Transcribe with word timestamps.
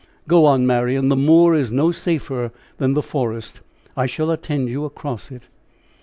"Go 0.27 0.45
on, 0.45 0.65
Marian, 0.65 1.09
the 1.09 1.15
moor 1.15 1.53
is 1.53 1.71
no 1.71 1.91
safer 1.91 2.51
than 2.77 2.95
the 2.95 3.03
forest; 3.03 3.61
I 3.95 4.07
shall 4.07 4.31
attend 4.31 4.67
you 4.67 4.83
across 4.83 5.29
it." 5.29 5.43